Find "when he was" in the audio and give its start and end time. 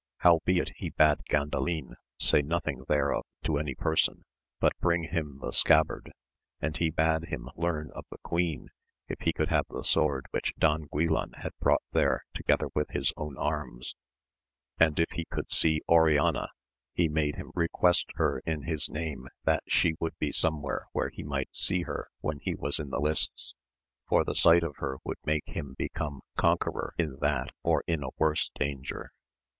22.21-22.79